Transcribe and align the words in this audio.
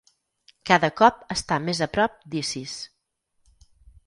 Cada 0.69 0.87
cop 1.01 1.21
està 1.35 1.59
més 1.67 1.83
a 1.87 1.89
prop 1.99 2.17
d'Isis. 2.33 2.75